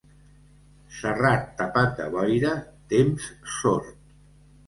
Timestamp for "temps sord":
2.95-3.95